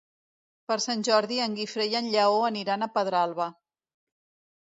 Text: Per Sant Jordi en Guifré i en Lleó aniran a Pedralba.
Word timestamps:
Per 0.69 0.77
Sant 0.85 1.03
Jordi 1.07 1.37
en 1.45 1.57
Guifré 1.59 1.85
i 1.91 1.93
en 1.99 2.07
Lleó 2.15 2.39
aniran 2.47 2.87
a 2.87 2.89
Pedralba. 2.97 3.47